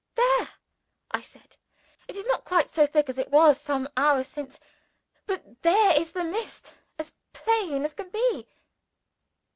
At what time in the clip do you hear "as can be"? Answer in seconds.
7.85-8.47